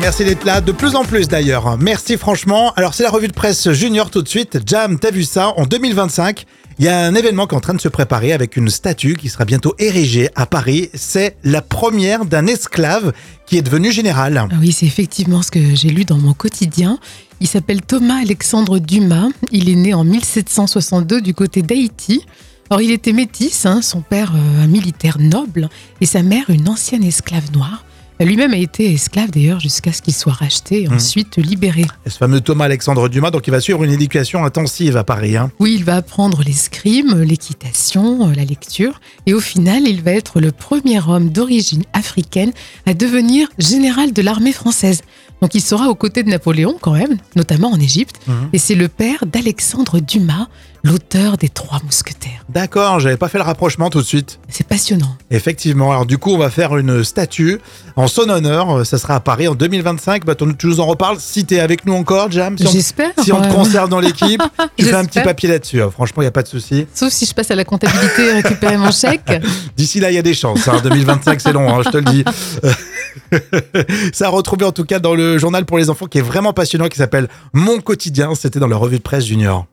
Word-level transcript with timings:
merci 0.00 0.24
d'être 0.24 0.44
là, 0.44 0.60
de 0.60 0.72
plus 0.72 0.94
en 0.94 1.04
plus 1.04 1.28
d'ailleurs. 1.28 1.76
Merci 1.78 2.16
franchement. 2.16 2.72
Alors 2.76 2.94
c'est 2.94 3.02
la 3.02 3.10
revue 3.10 3.28
de 3.28 3.32
presse 3.32 3.70
junior 3.72 4.10
tout 4.10 4.22
de 4.22 4.28
suite. 4.28 4.58
Jam, 4.66 4.98
t'as 4.98 5.10
vu 5.10 5.24
ça 5.24 5.54
En 5.56 5.64
2025, 5.64 6.44
il 6.78 6.84
y 6.84 6.88
a 6.88 7.00
un 7.00 7.14
événement 7.14 7.46
qui 7.46 7.54
est 7.54 7.58
en 7.58 7.60
train 7.60 7.74
de 7.74 7.80
se 7.80 7.88
préparer 7.88 8.32
avec 8.32 8.56
une 8.56 8.68
statue 8.68 9.14
qui 9.16 9.28
sera 9.28 9.44
bientôt 9.44 9.74
érigée 9.78 10.30
à 10.34 10.46
Paris. 10.46 10.90
C'est 10.94 11.36
la 11.42 11.62
première 11.62 12.24
d'un 12.24 12.46
esclave 12.46 13.12
qui 13.46 13.56
est 13.56 13.62
devenu 13.62 13.90
général. 13.90 14.46
Ah 14.50 14.54
oui, 14.60 14.72
c'est 14.72 14.86
effectivement 14.86 15.42
ce 15.42 15.50
que 15.50 15.74
j'ai 15.74 15.88
lu 15.88 16.04
dans 16.04 16.18
mon 16.18 16.34
quotidien. 16.34 16.98
Il 17.40 17.46
s'appelle 17.46 17.82
Thomas 17.82 18.20
Alexandre 18.20 18.78
Dumas. 18.78 19.28
Il 19.52 19.68
est 19.68 19.76
né 19.76 19.94
en 19.94 20.04
1762 20.04 21.20
du 21.20 21.34
côté 21.34 21.62
d'Haïti. 21.62 22.24
Alors 22.70 22.82
il 22.82 22.90
était 22.90 23.12
métis, 23.12 23.64
hein, 23.64 23.80
son 23.80 24.02
père 24.02 24.32
euh, 24.34 24.64
un 24.64 24.66
militaire 24.66 25.16
noble 25.18 25.70
et 26.00 26.06
sa 26.06 26.22
mère 26.22 26.50
une 26.50 26.68
ancienne 26.68 27.04
esclave 27.04 27.50
noire. 27.52 27.84
Lui-même 28.20 28.52
a 28.52 28.56
été 28.56 28.92
esclave 28.92 29.30
d'ailleurs 29.30 29.60
jusqu'à 29.60 29.92
ce 29.92 30.02
qu'il 30.02 30.12
soit 30.14 30.32
racheté 30.32 30.82
et 30.82 30.88
ensuite 30.88 31.36
libéré. 31.36 31.86
Et 32.04 32.10
ce 32.10 32.18
fameux 32.18 32.40
Thomas 32.40 32.64
Alexandre 32.64 33.08
Dumas, 33.08 33.30
donc 33.30 33.46
il 33.46 33.50
va 33.50 33.60
suivre 33.60 33.84
une 33.84 33.92
éducation 33.92 34.44
intensive 34.44 34.96
à 34.96 35.04
Paris. 35.04 35.36
hein. 35.36 35.50
Oui, 35.60 35.74
il 35.76 35.84
va 35.84 35.96
apprendre 35.96 36.42
l'escrime, 36.44 37.22
l'équitation, 37.22 38.28
euh, 38.28 38.34
la 38.34 38.44
lecture 38.44 39.00
et 39.26 39.34
au 39.34 39.40
final, 39.40 39.86
il 39.86 40.02
va 40.02 40.12
être 40.12 40.40
le 40.40 40.50
premier 40.52 41.00
homme 41.06 41.30
d'origine 41.30 41.84
africaine 41.92 42.52
à 42.86 42.94
devenir 42.94 43.48
général 43.58 44.12
de 44.12 44.22
l'armée 44.22 44.52
française. 44.52 45.02
Donc 45.40 45.54
il 45.54 45.60
sera 45.60 45.88
aux 45.88 45.94
côtés 45.94 46.24
de 46.24 46.28
Napoléon 46.30 46.76
quand 46.80 46.94
même, 46.94 47.16
notamment 47.36 47.70
en 47.70 47.78
Égypte, 47.78 48.16
Mhm. 48.26 48.48
et 48.52 48.58
c'est 48.58 48.74
le 48.74 48.88
père 48.88 49.24
d'Alexandre 49.24 50.00
Dumas, 50.00 50.48
l'auteur 50.82 51.36
des 51.36 51.48
Trois 51.48 51.80
Mousquetaires. 51.84 52.44
D'accord, 52.48 52.98
j'avais 52.98 53.16
pas 53.16 53.28
fait 53.28 53.38
le 53.38 53.44
rapprochement 53.44 53.88
tout 53.88 54.00
de 54.00 54.06
suite. 54.06 54.40
C'est 54.48 54.66
passionnant. 54.66 55.16
Effectivement, 55.30 55.92
alors 55.92 56.06
du 56.06 56.18
coup 56.18 56.32
on 56.32 56.38
va 56.38 56.50
faire 56.50 56.76
une 56.76 57.04
statue 57.04 57.60
en 57.94 58.07
son 58.08 58.28
honneur, 58.28 58.84
ça 58.86 58.98
sera 58.98 59.16
à 59.16 59.20
Paris 59.20 59.48
en 59.48 59.54
2025, 59.54 60.24
bah, 60.24 60.34
tu 60.34 60.66
nous 60.66 60.80
en 60.80 60.86
reparles 60.86 61.18
si 61.20 61.44
t'es 61.44 61.60
avec 61.60 61.86
nous 61.86 61.94
encore 61.94 62.30
Jam, 62.30 62.56
si 62.56 62.66
J'espère. 62.66 63.10
si 63.22 63.32
on 63.32 63.40
te 63.40 63.48
conserve 63.52 63.88
dans 63.88 64.00
l'équipe, 64.00 64.42
tu 64.76 64.84
fais 64.84 64.94
un 64.94 65.04
petit 65.04 65.20
papier 65.20 65.48
là-dessus, 65.48 65.82
hein. 65.82 65.90
franchement 65.90 66.22
il 66.22 66.24
n'y 66.24 66.28
a 66.28 66.32
pas 66.32 66.42
de 66.42 66.48
souci. 66.48 66.86
Sauf 66.94 67.10
si 67.10 67.26
je 67.26 67.34
passe 67.34 67.50
à 67.50 67.54
la 67.54 67.64
comptabilité 67.64 68.26
et 68.26 68.32
récupérer 68.32 68.76
mon 68.76 68.90
chèque. 68.90 69.30
D'ici 69.76 70.00
là 70.00 70.10
il 70.10 70.14
y 70.14 70.18
a 70.18 70.22
des 70.22 70.34
chances, 70.34 70.66
hein. 70.68 70.80
2025 70.82 71.40
c'est 71.40 71.52
long, 71.52 71.68
hein, 71.68 71.82
je 71.84 71.90
te 71.90 71.96
le 71.96 72.04
dis. 72.04 72.24
ça 74.12 74.26
a 74.26 74.30
retrouvé 74.30 74.64
en 74.64 74.72
tout 74.72 74.84
cas 74.84 74.98
dans 74.98 75.14
le 75.14 75.38
journal 75.38 75.64
pour 75.64 75.78
les 75.78 75.90
enfants 75.90 76.06
qui 76.06 76.18
est 76.18 76.22
vraiment 76.22 76.52
passionnant, 76.52 76.88
qui 76.88 76.98
s'appelle 76.98 77.28
Mon 77.52 77.80
quotidien, 77.80 78.34
c'était 78.34 78.60
dans 78.60 78.68
la 78.68 78.76
revue 78.76 78.98
de 78.98 79.02
presse 79.02 79.24
junior. 79.26 79.66